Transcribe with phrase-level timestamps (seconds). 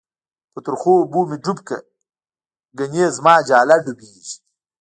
[0.51, 1.79] په ترخو اوبو می ډوب کړه،
[2.77, 4.35] گڼی زماجاله ډوبیږی